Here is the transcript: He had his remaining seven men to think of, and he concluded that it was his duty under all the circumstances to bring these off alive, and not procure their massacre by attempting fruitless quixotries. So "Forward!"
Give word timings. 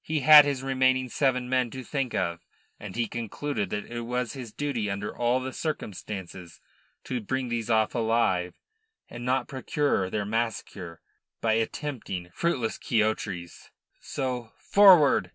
He 0.00 0.20
had 0.20 0.44
his 0.44 0.62
remaining 0.62 1.08
seven 1.08 1.48
men 1.48 1.70
to 1.72 1.82
think 1.82 2.14
of, 2.14 2.46
and 2.78 2.94
he 2.94 3.08
concluded 3.08 3.68
that 3.70 3.86
it 3.86 4.02
was 4.02 4.34
his 4.34 4.52
duty 4.52 4.88
under 4.88 5.12
all 5.12 5.40
the 5.40 5.52
circumstances 5.52 6.60
to 7.02 7.20
bring 7.20 7.48
these 7.48 7.68
off 7.68 7.92
alive, 7.92 8.54
and 9.08 9.24
not 9.24 9.48
procure 9.48 10.08
their 10.08 10.24
massacre 10.24 11.00
by 11.40 11.54
attempting 11.54 12.30
fruitless 12.32 12.78
quixotries. 12.78 13.72
So 14.00 14.52
"Forward!" 14.56 15.32